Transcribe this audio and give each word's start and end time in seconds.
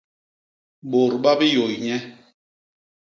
Bôt 0.89 1.11
ba 1.23 1.31
biyôy 1.39 1.73
nye. 1.85 1.95